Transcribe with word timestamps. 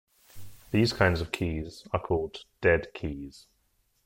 These 0.71 0.93
kinds 0.93 1.21
of 1.21 1.31
keys 1.31 1.87
are 1.93 1.99
called 2.01 2.45
dead 2.59 2.87
keys. 2.95 3.45